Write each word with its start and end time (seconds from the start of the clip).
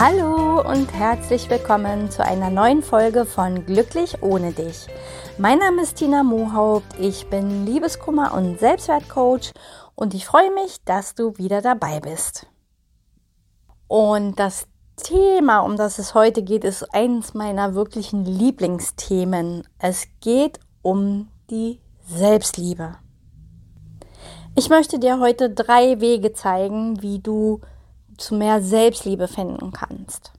Hallo 0.00 0.60
und 0.60 0.92
herzlich 0.92 1.50
willkommen 1.50 2.08
zu 2.08 2.24
einer 2.24 2.50
neuen 2.50 2.84
Folge 2.84 3.24
von 3.24 3.66
Glücklich 3.66 4.22
ohne 4.22 4.52
dich. 4.52 4.86
Mein 5.38 5.58
Name 5.58 5.82
ist 5.82 5.96
Tina 5.96 6.22
Mohaupt, 6.22 7.00
ich 7.00 7.26
bin 7.26 7.66
Liebeskummer 7.66 8.32
und 8.32 8.60
Selbstwertcoach 8.60 9.50
und 9.96 10.14
ich 10.14 10.24
freue 10.24 10.54
mich, 10.54 10.84
dass 10.84 11.16
du 11.16 11.36
wieder 11.36 11.62
dabei 11.62 11.98
bist. 11.98 12.46
Und 13.88 14.38
das 14.38 14.68
Thema, 14.98 15.62
um 15.62 15.76
das 15.76 15.98
es 15.98 16.14
heute 16.14 16.44
geht, 16.44 16.62
ist 16.62 16.94
eines 16.94 17.34
meiner 17.34 17.74
wirklichen 17.74 18.24
Lieblingsthemen. 18.24 19.66
Es 19.80 20.06
geht 20.20 20.60
um 20.80 21.26
die 21.50 21.80
Selbstliebe. 22.06 22.98
Ich 24.54 24.68
möchte 24.68 25.00
dir 25.00 25.18
heute 25.18 25.50
drei 25.50 26.00
Wege 26.00 26.32
zeigen, 26.34 27.02
wie 27.02 27.18
du 27.18 27.62
zu 28.18 28.34
mehr 28.34 28.60
Selbstliebe 28.60 29.28
finden 29.28 29.72
kannst. 29.72 30.32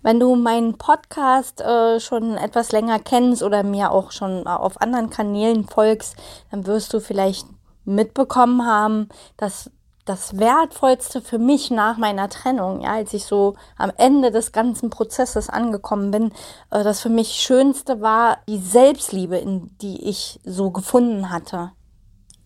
Wenn 0.00 0.20
du 0.20 0.36
meinen 0.36 0.78
Podcast 0.78 1.60
äh, 1.60 1.98
schon 2.00 2.36
etwas 2.36 2.72
länger 2.72 3.00
kennst 3.00 3.42
oder 3.42 3.64
mir 3.64 3.90
auch 3.90 4.12
schon 4.12 4.46
auf 4.46 4.80
anderen 4.80 5.10
Kanälen 5.10 5.66
folgst, 5.66 6.16
dann 6.50 6.66
wirst 6.66 6.94
du 6.94 7.00
vielleicht 7.00 7.46
mitbekommen 7.84 8.64
haben, 8.64 9.08
dass 9.36 9.70
das 10.04 10.38
Wertvollste 10.38 11.20
für 11.20 11.38
mich 11.38 11.70
nach 11.70 11.98
meiner 11.98 12.30
Trennung, 12.30 12.80
ja, 12.80 12.94
als 12.94 13.12
ich 13.12 13.26
so 13.26 13.56
am 13.76 13.92
Ende 13.98 14.30
des 14.30 14.52
ganzen 14.52 14.88
Prozesses 14.88 15.50
angekommen 15.50 16.10
bin, 16.10 16.32
äh, 16.70 16.84
das 16.84 17.00
für 17.00 17.10
mich 17.10 17.32
Schönste 17.32 18.00
war 18.00 18.38
die 18.48 18.58
Selbstliebe, 18.58 19.36
in 19.36 19.76
die 19.78 20.08
ich 20.08 20.40
so 20.44 20.70
gefunden 20.70 21.30
hatte 21.30 21.72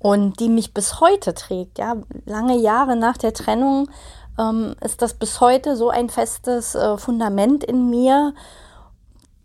und 0.03 0.41
die 0.41 0.49
mich 0.49 0.75
bis 0.75 1.01
heute 1.01 1.33
trägt. 1.33 1.79
Ja, 1.79 1.95
lange 2.27 2.59
Jahre 2.59 2.97
nach 2.97 3.17
der 3.17 3.33
Trennung 3.33 3.89
ähm, 4.37 4.75
ist 4.81 5.01
das 5.01 5.15
bis 5.15 5.41
heute 5.41 5.77
so 5.77 5.91
ein 5.91 6.11
festes 6.11 6.75
äh, 6.75 6.99
Fundament 6.99 7.63
in 7.63 7.89
mir, 7.89 8.35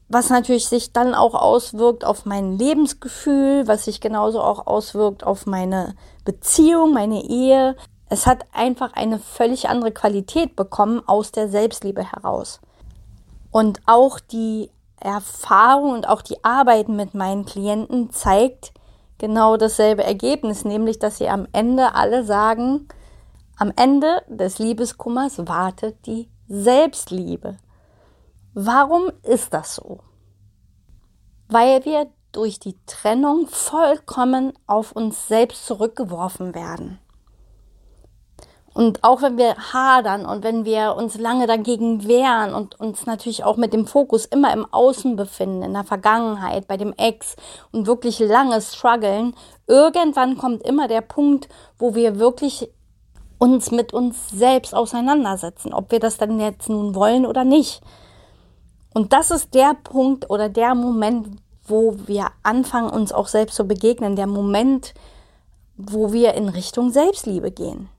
was 0.10 0.30
natürlich 0.30 0.68
sich 0.68 0.94
dann 0.94 1.14
auch 1.14 1.36
auswirkt 1.36 2.04
auf 2.06 2.26
mein 2.26 2.58
Lebensgefühl, 2.58 3.68
was 3.68 3.86
sich 3.86 4.02
genauso 4.02 4.42
auch 4.42 4.66
auswirkt 4.66 5.24
auf 5.24 5.46
meine 5.46 5.96
Beziehung, 6.26 6.92
meine 6.92 7.24
Ehe. 7.24 7.76
Es 8.10 8.26
hat 8.26 8.46
einfach 8.52 8.94
eine 8.94 9.20
völlig 9.20 9.70
andere 9.70 9.92
Qualität 9.92 10.56
bekommen 10.56 11.04
aus 11.06 11.32
der 11.32 11.50
Selbstliebe 11.50 12.04
heraus. 12.04 12.62
Und 13.52 13.82
auch 13.86 14.20
die 14.20 14.72
Erfahrung 15.00 15.92
und 15.92 16.10
auch 16.10 16.24
die 16.24 16.44
Arbeit 16.44 16.90
mit 16.90 17.14
meinen 17.14 17.46
Klienten 17.46 18.10
zeigt, 18.10 18.72
genau 19.18 19.58
dasselbe 19.58 20.04
Ergebnis, 20.04 20.66
nämlich 20.66 21.00
dass 21.00 21.18
sie 21.18 21.30
am 21.30 21.48
Ende 21.52 21.96
alle 21.96 22.24
sagen, 22.24 22.88
am 23.58 23.72
Ende 23.76 24.22
des 24.28 24.60
Liebeskummers 24.60 25.48
wartet 25.48 26.06
die 26.06 26.30
Selbstliebe. 26.48 27.58
Warum 28.54 29.12
ist 29.24 29.54
das 29.54 29.76
so? 29.76 30.00
Weil 31.48 31.86
wir 31.86 32.08
durch 32.32 32.60
die 32.60 32.78
Trennung 32.86 33.48
vollkommen 33.48 34.54
auf 34.68 34.92
uns 34.92 35.28
selbst 35.28 35.66
zurückgeworfen 35.66 36.54
werden. 36.54 37.00
Und 38.78 39.04
auch 39.04 39.24
wenn 39.24 39.40
wir 39.40 39.56
hadern 39.74 40.28
und 40.28 40.44
wenn 40.44 40.64
wir 40.64 40.96
uns 40.96 41.18
lange 41.18 41.48
dagegen 41.48 42.08
wehren 42.08 42.54
und 42.54 42.80
uns 42.80 43.08
natürlich 43.08 43.44
auch 43.44 43.58
mit 43.58 43.74
dem 43.74 43.88
Fokus 43.88 44.28
immer 44.28 44.54
im 44.54 44.72
Außen 44.72 45.16
befinden, 45.16 45.64
in 45.64 45.74
der 45.74 45.84
Vergangenheit, 45.84 46.68
bei 46.68 46.78
dem 46.78 46.94
Ex 46.94 47.38
und 47.72 47.88
wirklich 47.88 48.20
lange 48.20 48.62
strugglen, 48.62 49.34
irgendwann 49.66 50.38
kommt 50.38 50.62
immer 50.62 50.88
der 50.88 51.02
Punkt, 51.02 51.50
wo 51.80 51.96
wir 51.96 52.20
wirklich 52.20 52.70
uns 53.40 53.72
mit 53.72 53.94
uns 53.94 54.30
selbst 54.30 54.76
auseinandersetzen, 54.76 55.74
ob 55.74 55.92
wir 55.92 56.00
das 56.00 56.18
dann 56.18 56.40
jetzt 56.40 56.70
nun 56.70 56.94
wollen 56.94 57.26
oder 57.26 57.46
nicht. 57.46 57.82
Und 58.94 59.12
das 59.12 59.32
ist 59.32 59.56
der 59.56 59.74
Punkt 59.74 60.30
oder 60.30 60.50
der 60.50 60.76
Moment, 60.76 61.30
wo 61.66 61.96
wir 62.06 62.28
anfangen, 62.44 62.92
uns 62.92 63.12
auch 63.12 63.28
selbst 63.28 63.56
zu 63.56 63.68
begegnen, 63.68 64.16
der 64.16 64.28
Moment, 64.28 64.94
wo 65.78 66.14
wir 66.14 66.36
in 66.36 66.48
Richtung 66.48 66.92
Selbstliebe 66.92 67.50
gehen. 67.50 67.90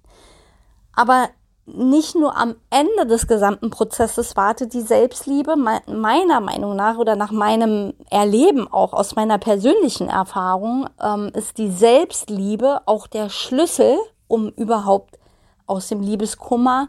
Aber 0.98 1.28
nicht 1.64 2.16
nur 2.16 2.36
am 2.36 2.56
Ende 2.70 3.06
des 3.06 3.28
gesamten 3.28 3.70
Prozesses 3.70 4.36
wartet 4.36 4.74
die 4.74 4.80
Selbstliebe, 4.80 5.54
meiner 5.54 6.40
Meinung 6.40 6.74
nach 6.74 6.96
oder 6.98 7.14
nach 7.14 7.30
meinem 7.30 7.94
Erleben 8.10 8.66
auch 8.66 8.92
aus 8.92 9.14
meiner 9.14 9.38
persönlichen 9.38 10.08
Erfahrung, 10.08 10.88
ähm, 11.00 11.30
ist 11.34 11.56
die 11.58 11.70
Selbstliebe 11.70 12.80
auch 12.86 13.06
der 13.06 13.28
Schlüssel, 13.28 13.96
um 14.26 14.48
überhaupt 14.48 15.20
aus 15.68 15.86
dem 15.86 16.00
Liebeskummer 16.00 16.88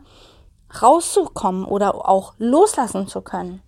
rauszukommen 0.81 1.63
oder 1.65 2.09
auch 2.09 2.33
loslassen 2.39 3.07
zu 3.07 3.21
können. 3.21 3.61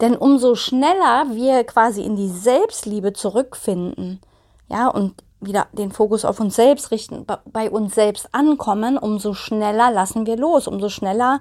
Denn 0.00 0.16
umso 0.16 0.56
schneller 0.56 1.26
wir 1.30 1.62
quasi 1.62 2.02
in 2.02 2.16
die 2.16 2.30
Selbstliebe 2.30 3.12
zurückfinden, 3.12 4.20
ja, 4.68 4.88
und 4.88 5.22
wieder 5.40 5.66
den 5.72 5.92
Fokus 5.92 6.24
auf 6.24 6.40
uns 6.40 6.56
selbst 6.56 6.90
richten, 6.90 7.26
bei 7.52 7.70
uns 7.70 7.94
selbst 7.94 8.28
ankommen, 8.32 8.98
umso 8.98 9.34
schneller 9.34 9.90
lassen 9.90 10.26
wir 10.26 10.36
los, 10.36 10.66
umso 10.66 10.88
schneller 10.88 11.40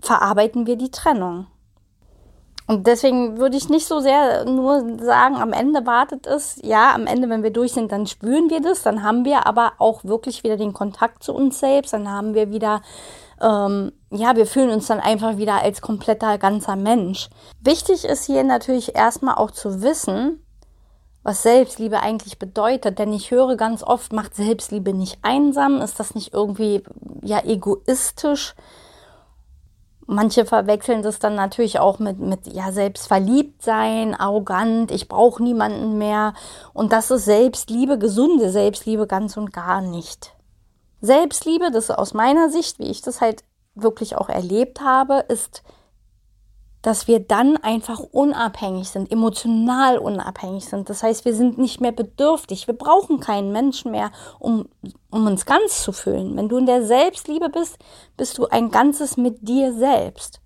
verarbeiten 0.00 0.66
wir 0.66 0.76
die 0.76 0.90
Trennung. 0.90 1.46
Und 2.68 2.86
deswegen 2.86 3.38
würde 3.38 3.56
ich 3.56 3.70
nicht 3.70 3.86
so 3.86 3.98
sehr 4.00 4.44
nur 4.44 4.98
sagen, 5.00 5.36
am 5.36 5.54
Ende 5.54 5.86
wartet 5.86 6.26
es. 6.26 6.60
Ja, 6.62 6.94
am 6.94 7.06
Ende, 7.06 7.30
wenn 7.30 7.42
wir 7.42 7.50
durch 7.50 7.72
sind, 7.72 7.90
dann 7.92 8.06
spüren 8.06 8.50
wir 8.50 8.60
das. 8.60 8.82
Dann 8.82 9.02
haben 9.02 9.24
wir 9.24 9.46
aber 9.46 9.72
auch 9.78 10.04
wirklich 10.04 10.44
wieder 10.44 10.58
den 10.58 10.74
Kontakt 10.74 11.22
zu 11.22 11.32
uns 11.32 11.60
selbst. 11.60 11.94
Dann 11.94 12.10
haben 12.10 12.34
wir 12.34 12.50
wieder, 12.50 12.82
ähm, 13.40 13.92
ja, 14.10 14.36
wir 14.36 14.44
fühlen 14.44 14.68
uns 14.68 14.86
dann 14.86 15.00
einfach 15.00 15.38
wieder 15.38 15.62
als 15.62 15.80
kompletter, 15.80 16.36
ganzer 16.36 16.76
Mensch. 16.76 17.30
Wichtig 17.58 18.04
ist 18.04 18.26
hier 18.26 18.44
natürlich 18.44 18.94
erstmal 18.94 19.36
auch 19.36 19.50
zu 19.50 19.80
wissen, 19.80 20.44
was 21.28 21.42
Selbstliebe 21.42 22.00
eigentlich 22.00 22.38
bedeutet. 22.38 22.98
Denn 22.98 23.12
ich 23.12 23.30
höre 23.30 23.56
ganz 23.56 23.82
oft, 23.82 24.14
macht 24.14 24.34
Selbstliebe 24.34 24.94
nicht 24.94 25.18
einsam? 25.20 25.82
Ist 25.82 26.00
das 26.00 26.14
nicht 26.14 26.32
irgendwie 26.32 26.82
ja 27.22 27.44
egoistisch? 27.44 28.54
Manche 30.06 30.46
verwechseln 30.46 31.02
das 31.02 31.18
dann 31.18 31.34
natürlich 31.34 31.80
auch 31.80 31.98
mit, 31.98 32.18
mit 32.18 32.46
ja, 32.46 32.72
selbstverliebt 32.72 33.62
sein, 33.62 34.14
arrogant, 34.14 34.90
ich 34.90 35.06
brauche 35.06 35.42
niemanden 35.42 35.98
mehr. 35.98 36.32
Und 36.72 36.94
das 36.94 37.10
ist 37.10 37.26
Selbstliebe, 37.26 37.98
gesunde 37.98 38.48
Selbstliebe 38.48 39.06
ganz 39.06 39.36
und 39.36 39.52
gar 39.52 39.82
nicht. 39.82 40.34
Selbstliebe, 41.02 41.70
das 41.70 41.90
aus 41.90 42.14
meiner 42.14 42.48
Sicht, 42.48 42.78
wie 42.78 42.90
ich 42.90 43.02
das 43.02 43.20
halt 43.20 43.44
wirklich 43.74 44.16
auch 44.16 44.30
erlebt 44.30 44.80
habe, 44.80 45.26
ist 45.28 45.62
dass 46.82 47.08
wir 47.08 47.20
dann 47.20 47.56
einfach 47.56 47.98
unabhängig 47.98 48.88
sind, 48.88 49.10
emotional 49.10 49.98
unabhängig 49.98 50.64
sind. 50.64 50.88
Das 50.88 51.02
heißt, 51.02 51.24
wir 51.24 51.34
sind 51.34 51.58
nicht 51.58 51.80
mehr 51.80 51.92
bedürftig. 51.92 52.66
Wir 52.66 52.74
brauchen 52.74 53.20
keinen 53.20 53.52
Menschen 53.52 53.90
mehr, 53.90 54.10
um, 54.38 54.68
um 55.10 55.26
uns 55.26 55.44
ganz 55.44 55.82
zu 55.82 55.92
fühlen. 55.92 56.36
Wenn 56.36 56.48
du 56.48 56.56
in 56.56 56.66
der 56.66 56.84
Selbstliebe 56.84 57.48
bist, 57.48 57.78
bist 58.16 58.38
du 58.38 58.46
ein 58.46 58.70
Ganzes 58.70 59.16
mit 59.16 59.48
dir 59.48 59.72
selbst. 59.72 60.40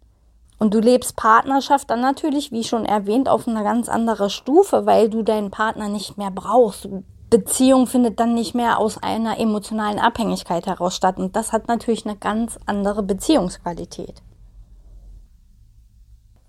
Und 0.58 0.72
du 0.74 0.78
lebst 0.78 1.16
Partnerschaft 1.16 1.90
dann 1.90 2.00
natürlich, 2.00 2.52
wie 2.52 2.64
schon 2.64 2.84
erwähnt, 2.84 3.28
auf 3.28 3.48
einer 3.48 3.64
ganz 3.64 3.88
anderen 3.88 4.30
Stufe, 4.30 4.86
weil 4.86 5.10
du 5.10 5.22
deinen 5.22 5.50
Partner 5.50 5.88
nicht 5.88 6.16
mehr 6.16 6.30
brauchst. 6.30 6.88
Beziehung 7.30 7.86
findet 7.86 8.20
dann 8.20 8.34
nicht 8.34 8.54
mehr 8.54 8.78
aus 8.78 9.02
einer 9.02 9.40
emotionalen 9.40 9.98
Abhängigkeit 9.98 10.66
heraus 10.66 10.94
statt. 10.94 11.18
Und 11.18 11.34
das 11.34 11.52
hat 11.52 11.66
natürlich 11.66 12.06
eine 12.06 12.16
ganz 12.16 12.58
andere 12.66 13.02
Beziehungsqualität. 13.02 14.22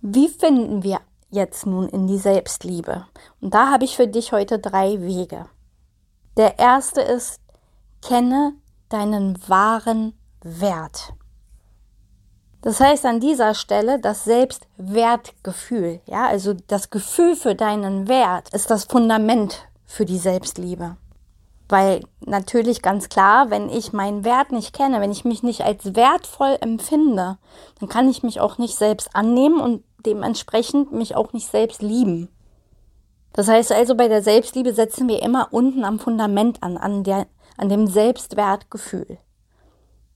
Wie 0.06 0.28
finden 0.28 0.84
wir 0.84 1.00
jetzt 1.30 1.66
nun 1.66 1.88
in 1.88 2.08
die 2.08 2.18
Selbstliebe? 2.18 3.06
Und 3.40 3.54
da 3.54 3.72
habe 3.72 3.86
ich 3.86 3.96
für 3.96 4.06
dich 4.06 4.34
heute 4.34 4.60
drei 4.60 5.00
Wege. 5.00 5.46
Der 6.36 6.60
erste 6.60 7.00
ist, 7.00 7.40
kenne 8.06 8.54
deinen 8.90 9.40
wahren 9.48 10.12
Wert. 10.42 11.14
Das 12.60 12.82
heißt 12.82 13.06
an 13.06 13.22
dieser 13.22 13.54
Stelle 13.54 13.98
das 13.98 14.26
Selbstwertgefühl, 14.26 16.02
ja, 16.06 16.28
also 16.28 16.54
das 16.68 16.90
Gefühl 16.90 17.38
für 17.38 17.56
deinen 17.56 18.10
Wert 18.10 18.54
ist 18.54 18.70
das 18.72 18.84
Fundament 18.84 19.70
für 19.86 20.04
die 20.04 20.18
Selbstliebe. 20.18 20.98
Weil 21.70 22.02
natürlich 22.20 22.82
ganz 22.82 23.08
klar, 23.08 23.50
wenn 23.52 23.70
ich 23.70 23.94
meinen 23.94 24.26
Wert 24.26 24.52
nicht 24.52 24.74
kenne, 24.74 25.00
wenn 25.00 25.14
ich 25.14 25.24
mich 25.24 25.44
nicht 25.44 25.62
als 25.62 25.96
wertvoll 25.96 26.58
empfinde, 26.60 27.38
dann 27.80 27.88
kann 27.88 28.10
ich 28.10 28.22
mich 28.22 28.42
auch 28.42 28.58
nicht 28.58 28.76
selbst 28.76 29.16
annehmen 29.16 29.62
und 29.62 29.84
dementsprechend 30.06 30.92
mich 30.92 31.16
auch 31.16 31.34
nicht 31.34 31.50
selbst 31.50 31.82
lieben. 31.82 32.30
Das 33.34 33.48
heißt 33.48 33.72
also, 33.72 33.96
bei 33.96 34.08
der 34.08 34.22
Selbstliebe 34.22 34.74
setzen 34.74 35.08
wir 35.08 35.22
immer 35.24 35.48
unten 35.52 35.84
am 35.84 36.00
Fundament 36.00 36.62
an, 36.62 36.78
an, 36.78 37.04
der, 37.04 37.28
an 37.58 37.70
dem 37.70 37.88
Selbstwertgefühl. 37.88 39.18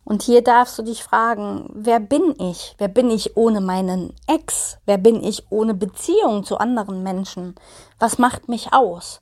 Und 0.03 0.21
hier 0.21 0.41
darfst 0.41 0.79
du 0.79 0.83
dich 0.83 1.03
fragen, 1.03 1.69
wer 1.73 1.99
bin 1.99 2.33
ich? 2.39 2.75
Wer 2.77 2.87
bin 2.87 3.09
ich 3.09 3.35
ohne 3.35 3.59
meinen 3.59 4.13
Ex? 4.27 4.77
Wer 4.85 4.97
bin 4.97 5.21
ich 5.21 5.51
ohne 5.51 5.73
Beziehung 5.73 6.45
zu 6.45 6.59
anderen 6.59 7.03
Menschen? 7.03 7.55
Was 7.99 8.17
macht 8.17 8.47
mich 8.47 8.71
aus? 8.71 9.19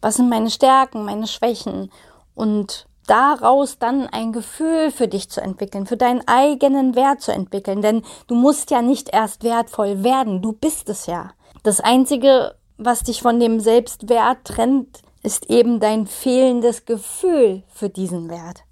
Was 0.00 0.16
sind 0.16 0.28
meine 0.28 0.50
Stärken, 0.50 1.04
meine 1.04 1.28
Schwächen? 1.28 1.92
Und 2.34 2.88
daraus 3.06 3.78
dann 3.78 4.06
ein 4.06 4.32
Gefühl 4.32 4.90
für 4.90 5.08
dich 5.08 5.30
zu 5.30 5.40
entwickeln, 5.40 5.86
für 5.86 5.96
deinen 5.96 6.26
eigenen 6.26 6.94
Wert 6.94 7.20
zu 7.20 7.32
entwickeln. 7.32 7.82
Denn 7.82 8.02
du 8.26 8.34
musst 8.34 8.70
ja 8.70 8.82
nicht 8.82 9.10
erst 9.12 9.42
wertvoll 9.42 10.04
werden, 10.04 10.42
du 10.42 10.52
bist 10.52 10.88
es 10.88 11.06
ja. 11.06 11.32
Das 11.62 11.80
Einzige, 11.80 12.56
was 12.76 13.02
dich 13.02 13.22
von 13.22 13.40
dem 13.40 13.60
Selbstwert 13.60 14.44
trennt, 14.44 15.02
ist 15.22 15.48
eben 15.48 15.80
dein 15.80 16.06
fehlendes 16.06 16.84
Gefühl 16.84 17.62
für 17.68 17.88
diesen 17.88 18.28
Wert. 18.28 18.64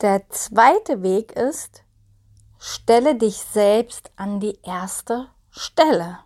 Der 0.00 0.28
zweite 0.30 1.02
Weg 1.02 1.32
ist, 1.32 1.84
stelle 2.58 3.14
dich 3.14 3.36
selbst 3.36 4.10
an 4.16 4.40
die 4.40 4.58
erste 4.62 5.28
Stelle. 5.50 6.18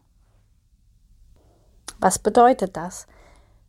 Was 1.98 2.18
bedeutet 2.18 2.76
das? 2.76 3.06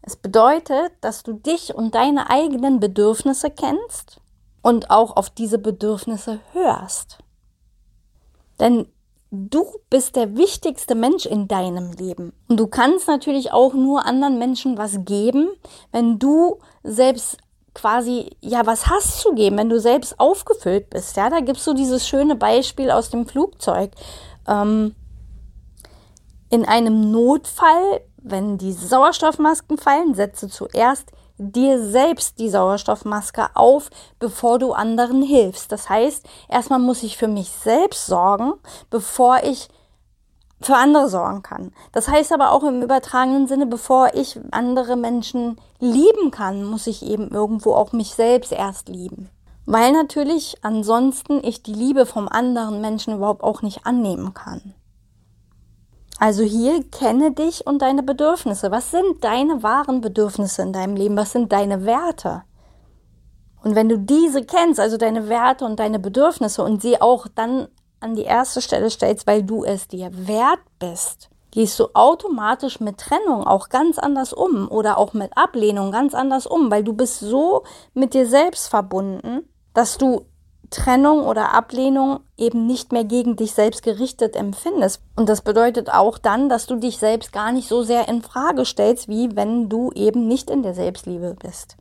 Es 0.08 0.16
bedeutet, 0.16 0.92
dass 1.02 1.24
du 1.24 1.34
dich 1.34 1.74
und 1.74 1.96
deine 1.96 2.30
eigenen 2.30 2.80
Bedürfnisse 2.80 3.50
kennst 3.50 4.22
und 4.62 4.92
auch 4.92 5.18
auf 5.18 5.32
diese 5.32 5.58
Bedürfnisse 5.58 6.40
hörst. 6.54 7.18
Denn 8.60 8.88
du 9.32 9.66
bist 9.90 10.16
der 10.16 10.38
wichtigste 10.38 10.94
Mensch 10.94 11.26
in 11.26 11.48
deinem 11.48 11.92
Leben. 11.92 12.34
Und 12.48 12.60
du 12.60 12.68
kannst 12.68 13.08
natürlich 13.08 13.52
auch 13.52 13.74
nur 13.74 14.06
anderen 14.06 14.38
Menschen 14.38 14.78
was 14.78 15.04
geben, 15.06 15.50
wenn 15.92 16.20
du 16.20 16.60
selbst 16.84 17.38
quasi 17.74 18.30
ja 18.42 18.64
was 18.68 18.88
hast 18.88 19.22
zu 19.22 19.34
geben, 19.34 19.58
wenn 19.58 19.70
du 19.70 19.80
selbst 19.80 20.20
aufgefüllt 20.20 20.92
bist. 20.92 21.18
Ja, 21.18 21.32
da 21.32 21.40
gibst 21.40 21.66
du 21.66 21.74
dieses 21.74 22.08
schöne 22.08 22.36
Beispiel 22.36 22.92
aus 22.92 23.10
dem 23.10 23.26
Flugzeug. 23.28 23.90
Ähm, 24.48 24.94
in 26.52 26.64
einem 26.64 27.12
Notfall, 27.12 28.02
wenn 28.26 28.58
die 28.58 28.74
Sauerstoffmasken 28.74 29.78
fallen, 29.78 30.16
setze 30.16 30.50
zuerst 30.50 31.12
dir 31.38 31.84
selbst 31.84 32.40
die 32.40 32.50
Sauerstoffmaske 32.50 33.48
auf, 33.56 33.90
bevor 34.20 34.58
du 34.58 34.74
anderen 34.74 35.22
hilfst. 35.22 35.72
Das 35.72 35.90
heißt, 35.90 36.26
erstmal 36.50 36.80
muss 36.80 37.04
ich 37.04 37.18
für 37.18 37.28
mich 37.28 37.50
selbst 37.50 38.06
sorgen, 38.06 38.54
bevor 38.90 39.44
ich 39.44 39.70
für 40.62 40.76
andere 40.76 41.10
sorgen 41.10 41.44
kann. 41.44 41.74
Das 41.92 42.08
heißt 42.08 42.32
aber 42.32 42.52
auch 42.52 42.64
im 42.64 42.82
übertragenen 42.82 43.48
Sinne, 43.48 43.66
bevor 43.66 44.16
ich 44.16 44.40
andere 44.52 44.96
Menschen 44.96 45.60
lieben 45.80 46.32
kann, 46.32 46.64
muss 46.64 46.88
ich 46.88 47.04
eben 47.06 47.30
irgendwo 47.30 47.74
auch 47.74 47.92
mich 47.92 48.16
selbst 48.16 48.52
erst 48.52 48.90
lieben. 48.90 49.30
Weil 49.66 49.92
natürlich 49.92 50.58
ansonsten 50.64 51.44
ich 51.44 51.64
die 51.64 51.74
Liebe 51.74 52.06
vom 52.06 52.28
anderen 52.28 52.82
Menschen 52.82 53.16
überhaupt 53.16 53.44
auch 53.44 53.62
nicht 53.62 53.86
annehmen 53.86 54.34
kann. 54.34 54.74
Also 56.18 56.44
hier 56.44 56.84
kenne 56.90 57.32
dich 57.32 57.68
und 57.68 57.82
deine 57.82 58.04
Bedürfnisse. 58.04 58.72
Was 58.72 58.92
sind 58.92 59.24
deine 59.24 59.64
wahren 59.64 60.02
Bedürfnisse 60.02 60.62
in 60.62 60.72
deinem 60.72 60.96
Leben? 60.96 61.18
Was 61.18 61.34
sind 61.34 61.52
deine 61.52 61.86
Werte? 61.86 62.44
Und 63.64 63.76
wenn 63.76 63.90
du 63.90 63.98
diese 63.98 64.44
kennst, 64.44 64.80
also 64.80 64.98
deine 64.98 65.28
Werte 65.28 65.66
und 65.66 65.80
deine 65.80 66.00
Bedürfnisse 66.00 66.64
und 66.64 66.82
sie 66.82 67.02
auch 67.02 67.28
dann 67.34 67.68
an 68.00 68.16
die 68.16 68.24
erste 68.24 68.62
Stelle 68.62 68.90
stellst, 68.90 69.26
weil 69.28 69.44
du 69.44 69.64
es 69.64 69.88
dir 69.88 70.12
wert 70.14 70.60
bist, 70.80 71.30
gehst 71.52 71.80
du 71.80 71.88
automatisch 71.94 72.80
mit 72.80 73.00
Trennung 73.00 73.46
auch 73.46 73.70
ganz 73.70 73.98
anders 73.98 74.34
um 74.34 74.70
oder 74.70 74.98
auch 74.98 75.14
mit 75.14 75.36
Ablehnung 75.36 75.92
ganz 75.92 76.14
anders 76.14 76.46
um, 76.46 76.70
weil 76.70 76.84
du 76.84 76.94
bist 76.94 77.20
so 77.22 77.64
mit 77.94 78.14
dir 78.14 78.28
selbst 78.28 78.68
verbunden, 78.68 79.50
dass 79.74 79.98
du 79.98 80.26
Trennung 80.76 81.26
oder 81.26 81.54
Ablehnung 81.54 82.20
eben 82.38 82.68
nicht 82.68 82.92
mehr 82.92 83.06
gegen 83.06 83.38
dich 83.38 83.54
selbst 83.54 83.82
gerichtet 83.82 84.36
empfindest. 84.36 85.02
Und 85.16 85.30
das 85.30 85.42
bedeutet 85.42 85.90
auch 85.90 86.18
dann, 86.18 86.50
dass 86.50 86.66
du 86.66 86.76
dich 86.76 86.98
selbst 86.98 87.32
gar 87.32 87.54
nicht 87.54 87.70
so 87.70 87.84
sehr 87.84 88.10
in 88.10 88.22
Frage 88.22 88.66
stellst, 88.66 89.08
wie 89.08 89.36
wenn 89.38 89.70
du 89.70 89.92
eben 89.94 90.28
nicht 90.28 90.50
in 90.50 90.64
der 90.64 90.74
Selbstliebe 90.74 91.36
bist. 91.42 91.78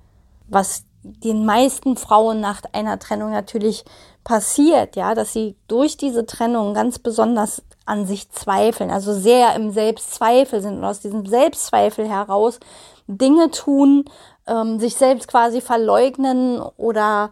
Was 0.46 0.84
den 1.02 1.44
meisten 1.44 1.96
Frauen 1.96 2.40
nach 2.40 2.62
einer 2.72 2.98
Trennung 3.00 3.32
natürlich 3.32 3.84
passiert, 4.22 4.94
ja, 4.94 5.14
dass 5.14 5.32
sie 5.32 5.56
durch 5.66 5.96
diese 5.96 6.24
Trennung 6.24 6.72
ganz 6.72 7.00
besonders 7.00 7.62
an 7.86 8.06
sich 8.06 8.30
zweifeln, 8.30 8.90
also 8.90 9.12
sehr 9.12 9.56
im 9.56 9.72
Selbstzweifel 9.72 10.62
sind 10.62 10.78
und 10.78 10.84
aus 10.84 11.00
diesem 11.00 11.26
Selbstzweifel 11.26 12.08
heraus 12.08 12.60
Dinge 13.08 13.50
tun, 13.50 14.04
ähm, 14.46 14.78
sich 14.78 14.94
selbst 14.94 15.26
quasi 15.28 15.60
verleugnen 15.60 16.62
oder 16.76 17.30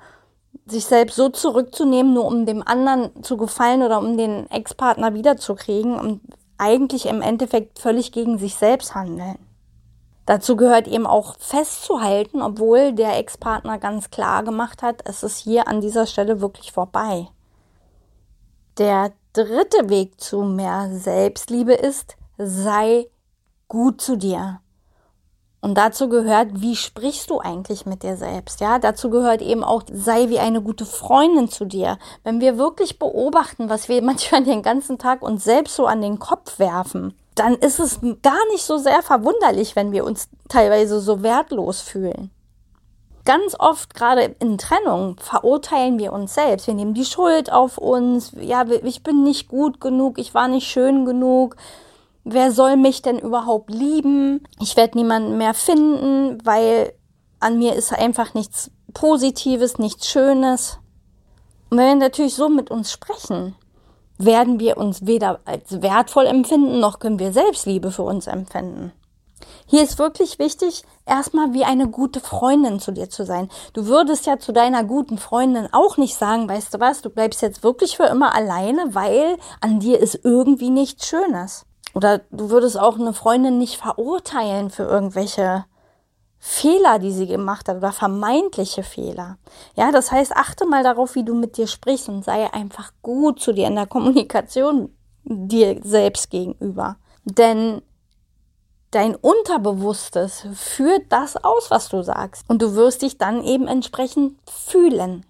sich 0.67 0.87
selbst 0.87 1.17
so 1.17 1.29
zurückzunehmen, 1.29 2.15
nur 2.15 2.25
um 2.25 2.47
dem 2.47 2.67
anderen 2.67 3.23
zu 3.23 3.37
gefallen 3.37 3.83
oder 3.83 3.99
um 3.99 4.17
den 4.17 4.49
Ex-Partner 4.51 5.15
wiederzukriegen 5.15 5.99
und 5.99 6.21
eigentlich 6.57 7.07
im 7.07 7.23
Endeffekt 7.23 7.79
völlig 7.79 8.13
gegen 8.13 8.39
sich 8.39 8.55
selbst 8.55 8.95
handeln. 8.95 9.39
Dazu 10.25 10.55
gehört 10.57 10.87
eben 10.87 11.07
auch 11.07 11.37
festzuhalten, 11.39 12.43
obwohl 12.43 12.93
der 12.93 13.19
Ex-Partner 13.19 13.79
ganz 13.79 14.11
klar 14.11 14.45
gemacht 14.45 14.83
hat, 14.83 15.03
es 15.05 15.25
ist 15.25 15.39
hier 15.39 15.67
an 15.67 15.81
dieser 15.81 16.07
Stelle 16.07 16.41
wirklich 16.41 16.71
vorbei. 16.71 17.27
Der 18.79 19.13
dritte 19.33 19.91
Weg 19.91 20.21
zu 20.21 20.43
mehr 20.43 20.91
Selbstliebe 20.93 21.75
ist, 21.75 22.17
sei 22.39 23.09
gut 23.67 24.01
zu 24.01 24.17
dir. 24.17 24.62
Und 25.65 25.79
dazu 25.79 26.09
gehört, 26.09 26.61
wie 26.61 26.75
sprichst 26.75 27.31
du 27.31 27.39
eigentlich 27.39 27.87
mit 27.87 28.03
dir 28.03 28.17
selbst? 28.17 28.61
Ja, 28.61 28.81
dazu 28.81 29.11
gehört 29.11 29.41
eben 29.41 29.63
auch, 29.63 29.85
sei 29.93 30.29
wie 30.29 30.41
eine 30.41 30.61
gute 30.61 30.85
Freundin 30.85 31.49
zu 31.49 31.65
dir. 31.65 31.99
Wenn 32.25 32.41
wir 32.41 32.59
wirklich 32.59 32.99
beobachten, 32.99 33.69
was 33.69 33.89
wir 33.89 34.03
manchmal 34.03 34.43
den 34.43 34.63
ganzen 34.63 34.99
Tag 34.99 35.23
uns 35.23 35.45
selbst 35.45 35.77
so 35.77 35.87
an 35.87 36.03
den 36.03 36.19
Kopf 36.19 36.59
werfen, 36.59 37.15
dann 37.37 37.55
ist 37.55 37.79
es 37.79 38.01
gar 38.23 38.45
nicht 38.51 38.65
so 38.65 38.77
sehr 38.77 39.03
verwunderlich, 39.03 39.77
wenn 39.77 39.93
wir 39.93 40.05
uns 40.05 40.29
teilweise 40.49 41.01
so 41.01 41.23
wertlos 41.23 41.81
fühlen. 41.81 42.33
Ganz 43.25 43.55
oft, 43.57 43.95
gerade 43.95 44.35
in 44.41 44.59
Trennung, 44.59 45.17
verurteilen 45.21 45.97
wir 46.01 46.13
uns 46.13 46.35
selbst. 46.35 46.67
Wir 46.67 46.75
nehmen 46.75 46.93
die 46.93 47.05
Schuld 47.05 47.53
auf 47.53 47.79
uns. 47.79 48.33
Ja, 48.41 48.65
ich 48.67 49.05
bin 49.05 49.23
nicht 49.23 49.47
gut 49.47 49.81
genug, 49.81 50.19
ich 50.19 50.35
war 50.35 50.49
nicht 50.49 50.67
schön 50.67 51.05
genug 51.05 51.55
wer 52.25 52.53
soll 52.53 52.77
mich 52.77 53.03
denn 53.03 53.19
überhaupt 53.19 53.71
lieben? 53.71 54.43
Ich 54.61 54.77
werde 54.77 54.99
niemanden 54.99 55.39
mehr 55.39 55.55
finden, 55.55 56.39
weil 56.45 56.93
an 57.41 57.59
mir 57.59 57.75
ist 57.75 57.93
einfach 57.93 58.35
nichts 58.35 58.71
Positives, 58.95 59.79
nichts 59.79 60.09
Schönes. 60.09 60.79
Und 61.71 61.79
wenn 61.79 61.99
wir 61.99 62.07
natürlich 62.07 62.35
so 62.35 62.49
mit 62.49 62.71
uns 62.71 62.93
sprechen, 62.93 63.57
werden 64.19 64.61
wir 64.61 64.77
uns 64.77 65.07
weder 65.07 65.41
als 65.45 65.83
wertvoll 65.83 66.27
empfinden, 66.27 66.81
noch 66.81 66.99
können 66.99 67.19
wir 67.19 67.33
Selbstliebe 67.33 67.91
für 67.91 68.03
uns 68.03 68.27
empfinden. 68.27 68.93
Hier 69.67 69.83
ist 69.83 69.99
wirklich 69.99 70.39
wichtig, 70.39 70.83
erstmal 71.07 71.53
wie 71.53 71.65
eine 71.65 71.89
gute 71.89 72.21
Freundin 72.21 72.79
zu 72.79 72.93
dir 72.93 73.09
zu 73.09 73.25
sein. 73.25 73.49
Du 73.73 73.87
würdest 73.87 74.27
ja 74.27 74.39
zu 74.39 74.53
deiner 74.53 74.85
guten 74.85 75.19
Freundin 75.19 75.69
auch 75.73 75.97
nicht 75.97 76.15
sagen, 76.15 76.49
weißt 76.49 76.75
du 76.75 76.81
was, 76.81 77.03
du 77.03 77.11
bleibst 77.11 77.43
jetzt 77.43 77.63
wirklich 77.63 77.97
für 77.97 78.05
immer 78.05 78.35
alleine, 78.35 78.95
weil 78.95 79.39
an 79.61 79.81
dir 79.81 79.99
ist 79.99 80.21
irgendwie 80.25 80.71
nichts 80.71 81.07
Schönes. 81.07 81.65
Oder 81.95 82.21
du 82.31 82.51
würdest 82.51 82.79
auch 82.79 82.99
eine 82.99 83.13
Freundin 83.13 83.59
nicht 83.59 83.77
verurteilen 83.77 84.71
für 84.71 84.85
irgendwelche 84.85 85.65
Fehler, 86.39 86.99
die 86.99 87.13
sie 87.13 87.29
gemacht 87.29 87.69
hat 87.69 87.77
oder 87.77 87.93
vermeintliche 87.93 88.83
Fehler. 88.83 89.39
Ja, 89.77 89.93
das 89.93 90.11
heißt, 90.11 90.35
achte 90.35 90.67
mal 90.67 90.83
darauf, 90.83 91.15
wie 91.15 91.25
du 91.25 91.35
mit 91.35 91.57
dir 91.57 91.69
sprichst 91.69 92.09
und 92.09 92.25
sei 92.25 92.53
einfach 92.53 92.93
gut 93.01 93.41
zu 93.41 93.53
dir 93.53 93.69
in 93.69 93.77
der 93.77 93.87
Kommunikation 93.87 94.93
dir 95.23 95.81
selbst 95.85 96.31
gegenüber. 96.31 96.97
Denn 97.25 97.81
dein 98.91 99.15
Unterbewusstes 99.15 100.47
führt 100.55 101.05
das 101.11 101.37
aus, 101.37 101.71
was 101.71 101.89
du 101.89 102.03
sagst. 102.03 102.45
Und 102.49 102.61
du 102.63 102.75
wirst 102.75 103.03
dich 103.03 103.19
dann 103.19 103.45
eben 103.45 103.69
entsprechend 103.69 104.37
fühlen. 104.51 105.25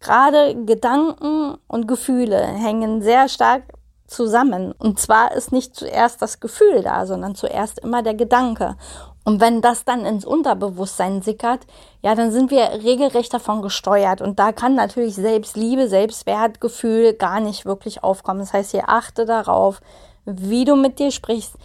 Gerade 0.00 0.64
Gedanken 0.64 1.58
und 1.66 1.88
Gefühle 1.88 2.40
hängen 2.40 3.02
sehr 3.02 3.28
stark 3.28 3.64
zusammen. 4.08 4.72
Und 4.72 4.98
zwar 4.98 5.32
ist 5.32 5.52
nicht 5.52 5.76
zuerst 5.76 6.20
das 6.20 6.40
Gefühl 6.40 6.82
da, 6.82 7.06
sondern 7.06 7.34
zuerst 7.34 7.78
immer 7.78 8.02
der 8.02 8.14
Gedanke. 8.14 8.76
Und 9.24 9.40
wenn 9.40 9.60
das 9.60 9.84
dann 9.84 10.06
ins 10.06 10.24
Unterbewusstsein 10.24 11.20
sickert, 11.20 11.66
ja, 12.02 12.14
dann 12.14 12.32
sind 12.32 12.50
wir 12.50 12.62
regelrecht 12.82 13.32
davon 13.34 13.60
gesteuert. 13.60 14.22
Und 14.22 14.38
da 14.38 14.52
kann 14.52 14.74
natürlich 14.74 15.14
Selbstliebe, 15.14 15.88
Selbstwertgefühl 15.88 17.12
gar 17.12 17.40
nicht 17.40 17.66
wirklich 17.66 18.02
aufkommen. 18.02 18.40
Das 18.40 18.54
heißt, 18.54 18.70
hier 18.70 18.88
achte 18.88 19.26
darauf, 19.26 19.80
wie 20.24 20.64
du 20.64 20.76
mit 20.76 20.98
dir 20.98 21.10
sprichst. 21.10 21.56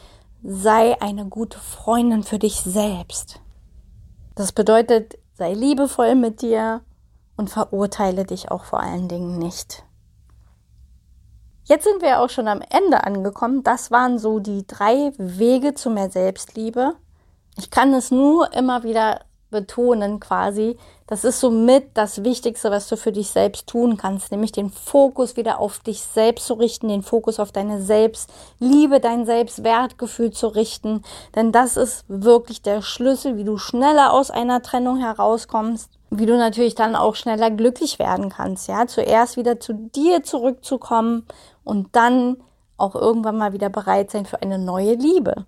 Sei 0.43 1.01
eine 1.01 1.25
gute 1.25 1.57
Freundin 1.57 2.23
für 2.23 2.37
dich 2.37 2.55
selbst. 2.59 3.39
Das 4.35 4.51
bedeutet, 4.51 5.17
sei 5.33 5.53
liebevoll 5.53 6.15
mit 6.15 6.41
dir 6.41 6.81
und 7.37 7.49
verurteile 7.49 8.25
dich 8.25 8.51
auch 8.51 8.65
vor 8.65 8.81
allen 8.81 9.07
Dingen 9.07 9.39
nicht. 9.39 9.85
Jetzt 11.65 11.85
sind 11.85 12.01
wir 12.01 12.19
auch 12.19 12.29
schon 12.29 12.47
am 12.47 12.61
Ende 12.61 13.05
angekommen. 13.05 13.63
Das 13.63 13.89
waren 13.89 14.19
so 14.19 14.39
die 14.39 14.67
drei 14.67 15.13
Wege 15.17 15.73
zu 15.73 15.89
mehr 15.89 16.09
Selbstliebe. 16.09 16.95
Ich 17.57 17.71
kann 17.71 17.93
es 17.93 18.11
nur 18.11 18.53
immer 18.53 18.83
wieder 18.83 19.21
betonen 19.53 20.19
quasi. 20.19 20.77
Das 21.07 21.23
ist 21.23 21.39
somit 21.39 21.91
das 21.93 22.23
Wichtigste, 22.23 22.71
was 22.71 22.89
du 22.89 22.97
für 22.97 23.13
dich 23.13 23.29
selbst 23.29 23.67
tun 23.67 23.95
kannst, 23.95 24.31
nämlich 24.31 24.51
den 24.51 24.71
Fokus 24.71 25.37
wieder 25.37 25.59
auf 25.59 25.79
dich 25.79 26.01
selbst 26.01 26.47
zu 26.47 26.55
richten, 26.55 26.89
den 26.89 27.03
Fokus 27.03 27.39
auf 27.39 27.51
deine 27.53 27.81
Selbstliebe, 27.81 28.99
dein 28.99 29.25
Selbstwertgefühl 29.25 30.31
zu 30.31 30.47
richten. 30.47 31.03
Denn 31.35 31.53
das 31.53 31.77
ist 31.77 32.03
wirklich 32.09 32.61
der 32.61 32.81
Schlüssel, 32.81 33.37
wie 33.37 33.45
du 33.45 33.57
schneller 33.57 34.11
aus 34.11 34.31
einer 34.31 34.61
Trennung 34.63 34.97
herauskommst, 34.97 35.91
wie 36.19 36.25
du 36.25 36.37
natürlich 36.37 36.75
dann 36.75 36.95
auch 36.95 37.15
schneller 37.15 37.51
glücklich 37.51 37.99
werden 37.99 38.29
kannst. 38.29 38.67
Ja, 38.67 38.87
zuerst 38.87 39.37
wieder 39.37 39.59
zu 39.59 39.73
dir 39.73 40.23
zurückzukommen 40.23 41.25
und 41.63 41.95
dann 41.95 42.37
auch 42.77 42.95
irgendwann 42.95 43.37
mal 43.37 43.53
wieder 43.53 43.69
bereit 43.69 44.11
sein 44.11 44.25
für 44.25 44.41
eine 44.41 44.59
neue 44.59 44.95
Liebe. 44.95 45.45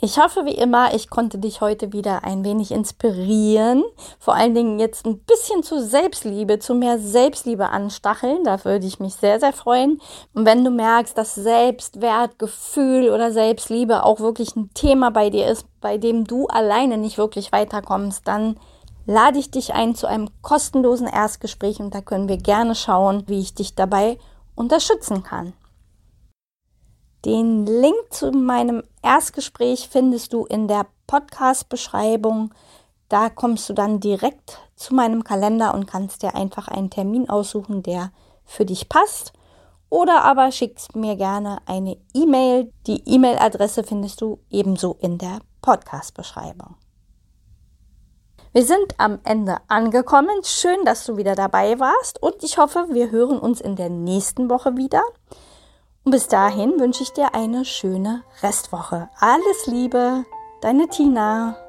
Ich 0.00 0.16
hoffe 0.16 0.44
wie 0.44 0.54
immer, 0.54 0.94
ich 0.94 1.10
konnte 1.10 1.38
dich 1.38 1.60
heute 1.60 1.92
wieder 1.92 2.22
ein 2.22 2.44
wenig 2.44 2.70
inspirieren. 2.70 3.82
Vor 4.20 4.36
allen 4.36 4.54
Dingen 4.54 4.78
jetzt 4.78 5.04
ein 5.04 5.18
bisschen 5.18 5.64
zu 5.64 5.82
Selbstliebe, 5.82 6.60
zu 6.60 6.76
mehr 6.76 7.00
Selbstliebe 7.00 7.70
anstacheln. 7.70 8.44
Da 8.44 8.64
würde 8.64 8.86
ich 8.86 9.00
mich 9.00 9.14
sehr, 9.14 9.40
sehr 9.40 9.52
freuen. 9.52 10.00
Und 10.34 10.46
wenn 10.46 10.64
du 10.64 10.70
merkst, 10.70 11.18
dass 11.18 11.34
Selbstwertgefühl 11.34 13.10
oder 13.10 13.32
Selbstliebe 13.32 14.04
auch 14.04 14.20
wirklich 14.20 14.54
ein 14.54 14.70
Thema 14.72 15.10
bei 15.10 15.30
dir 15.30 15.48
ist, 15.48 15.66
bei 15.80 15.98
dem 15.98 16.26
du 16.26 16.46
alleine 16.46 16.96
nicht 16.96 17.18
wirklich 17.18 17.50
weiterkommst, 17.50 18.28
dann 18.28 18.56
lade 19.08 19.38
ich 19.38 19.50
dich 19.50 19.72
ein 19.72 19.94
zu 19.94 20.06
einem 20.06 20.28
kostenlosen 20.42 21.06
Erstgespräch 21.06 21.80
und 21.80 21.94
da 21.94 22.02
können 22.02 22.28
wir 22.28 22.36
gerne 22.36 22.74
schauen, 22.74 23.24
wie 23.26 23.40
ich 23.40 23.54
dich 23.54 23.74
dabei 23.74 24.18
unterstützen 24.54 25.22
kann. 25.22 25.54
Den 27.24 27.64
Link 27.64 27.96
zu 28.10 28.30
meinem 28.32 28.82
Erstgespräch 29.02 29.88
findest 29.90 30.34
du 30.34 30.44
in 30.44 30.68
der 30.68 30.86
Podcast-Beschreibung. 31.06 32.52
Da 33.08 33.30
kommst 33.30 33.70
du 33.70 33.72
dann 33.72 33.98
direkt 33.98 34.60
zu 34.76 34.94
meinem 34.94 35.24
Kalender 35.24 35.72
und 35.72 35.86
kannst 35.86 36.22
dir 36.22 36.34
einfach 36.34 36.68
einen 36.68 36.90
Termin 36.90 37.30
aussuchen, 37.30 37.82
der 37.82 38.12
für 38.44 38.66
dich 38.66 38.90
passt. 38.90 39.32
Oder 39.88 40.22
aber 40.22 40.52
schickst 40.52 40.96
mir 40.96 41.16
gerne 41.16 41.60
eine 41.64 41.96
E-Mail. 42.12 42.70
Die 42.86 43.02
E-Mail-Adresse 43.06 43.84
findest 43.84 44.20
du 44.20 44.38
ebenso 44.50 44.98
in 45.00 45.16
der 45.16 45.38
Podcast-Beschreibung. 45.62 46.76
Wir 48.58 48.64
sind 48.64 48.94
am 48.98 49.20
Ende 49.22 49.58
angekommen. 49.68 50.42
Schön, 50.42 50.84
dass 50.84 51.06
du 51.06 51.16
wieder 51.16 51.36
dabei 51.36 51.78
warst 51.78 52.20
und 52.20 52.42
ich 52.42 52.58
hoffe, 52.58 52.88
wir 52.90 53.12
hören 53.12 53.38
uns 53.38 53.60
in 53.60 53.76
der 53.76 53.88
nächsten 53.88 54.50
Woche 54.50 54.76
wieder. 54.76 55.04
Und 56.02 56.10
bis 56.10 56.26
dahin 56.26 56.80
wünsche 56.80 57.04
ich 57.04 57.12
dir 57.12 57.36
eine 57.36 57.64
schöne 57.64 58.24
Restwoche. 58.42 59.10
Alles 59.20 59.68
Liebe, 59.68 60.24
deine 60.60 60.88
Tina. 60.88 61.67